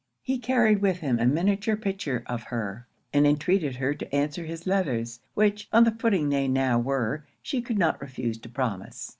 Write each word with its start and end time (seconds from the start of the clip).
He 0.23 0.39
carried 0.39 0.81
with 0.81 1.01
him 1.01 1.19
a 1.19 1.27
miniature 1.27 1.75
picture 1.77 2.23
of 2.25 2.45
her, 2.45 2.87
and 3.13 3.27
entreated 3.27 3.75
her 3.75 3.93
to 3.93 4.15
answer 4.15 4.45
his 4.45 4.65
letters; 4.65 5.19
which, 5.35 5.67
on 5.71 5.83
the 5.83 5.91
footing 5.91 6.29
they 6.29 6.47
now 6.47 6.79
were, 6.79 7.27
she 7.43 7.61
could 7.61 7.77
not 7.77 8.01
refuse 8.01 8.39
to 8.39 8.49
promise. 8.49 9.09